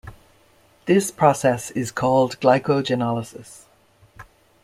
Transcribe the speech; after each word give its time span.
This 0.87 1.11
process 1.11 1.69
is 1.69 1.91
called 1.91 2.39
glycogenolysis. 2.39 3.65